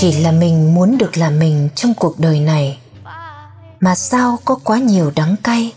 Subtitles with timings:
[0.00, 2.78] chỉ là mình muốn được là mình trong cuộc đời này.
[3.80, 5.72] Mà sao có quá nhiều đắng cay?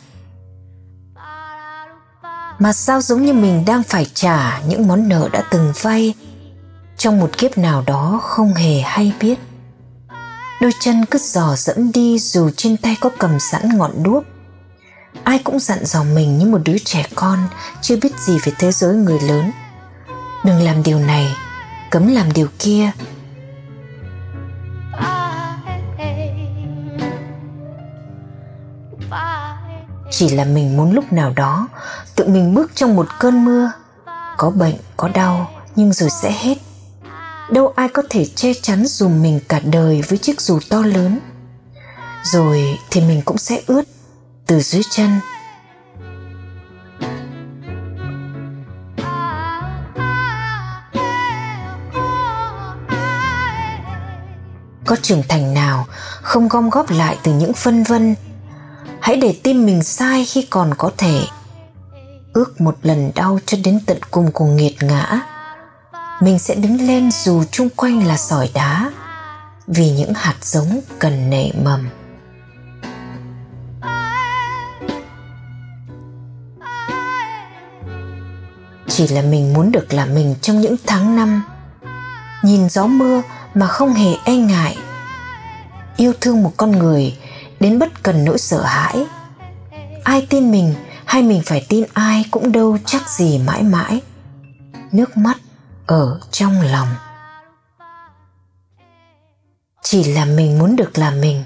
[2.59, 6.13] Mà sao giống như mình đang phải trả những món nợ đã từng vay
[6.98, 9.39] trong một kiếp nào đó không hề hay biết?
[10.62, 14.23] Đôi chân cứ dò dẫm đi dù trên tay có cầm sẵn ngọn đuốc.
[15.23, 17.40] Ai cũng dặn dò mình như một đứa trẻ con
[17.81, 19.51] chưa biết gì về thế giới người lớn.
[20.45, 21.35] Đừng làm điều này,
[21.91, 22.91] cấm làm điều kia.
[30.21, 31.67] Chỉ là mình muốn lúc nào đó,
[32.15, 33.71] tự mình bước trong một cơn mưa.
[34.37, 36.57] Có bệnh, có đau, nhưng rồi sẽ hết.
[37.51, 41.19] Đâu ai có thể che chắn dùm mình cả đời với chiếc dù to lớn.
[42.23, 43.81] Rồi thì mình cũng sẽ ướt
[44.45, 45.19] từ dưới chân.
[54.85, 55.85] Có trưởng thành nào
[56.21, 58.15] không gom góp lại từ những phân vân
[59.01, 61.21] hãy để tim mình sai khi còn có thể.
[62.34, 65.22] Ước một lần đau cho đến tận cùng của nghiệt ngã.
[66.22, 68.91] Mình sẽ đứng lên dù chung quanh là sỏi đá,
[69.68, 71.90] vì những hạt giống cần nảy mầm.
[78.88, 81.44] Chỉ là mình muốn được là mình trong những tháng năm.
[82.44, 83.22] Nhìn gió mưa
[83.53, 84.78] mà không hề e ngại.
[85.97, 87.17] Yêu thương một con người
[87.61, 89.05] đến bất cần nỗi sợ hãi.
[90.03, 90.73] Ai tin mình
[91.05, 94.01] hay mình phải tin ai cũng đâu chắc gì mãi mãi.
[94.91, 95.38] Nước mắt
[95.85, 96.88] ở trong lòng.
[99.83, 101.44] Chỉ là mình muốn được là mình.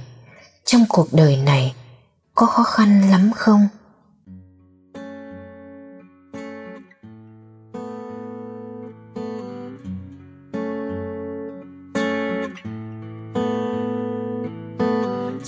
[0.66, 1.76] Trong cuộc đời này
[2.36, 3.68] có khó khăn lắm không?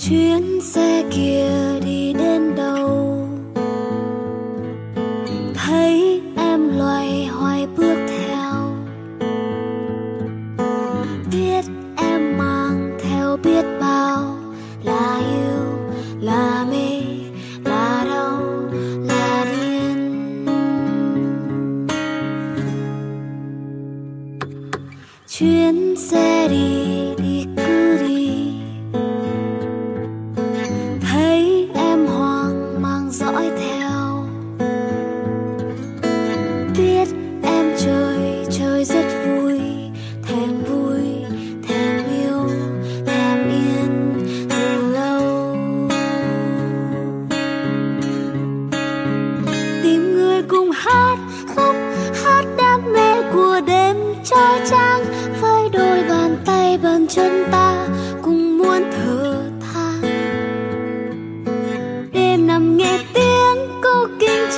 [0.08, 1.57] Chuyến xe kia.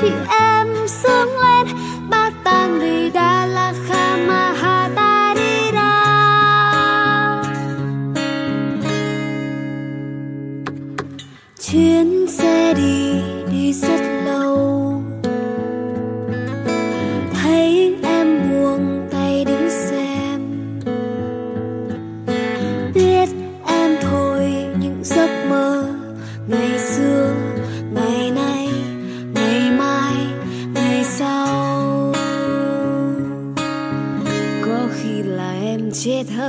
[0.00, 0.10] Chị.
[0.38, 1.66] Em sướng lên,
[2.10, 5.50] bát tan đi đã la kha ma ha ta đi
[11.72, 14.89] chuyến xe đi đi rất lâu.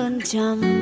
[0.02, 0.81] Có khi